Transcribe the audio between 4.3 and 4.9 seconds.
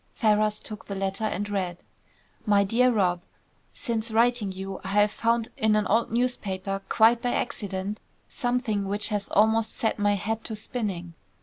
you, I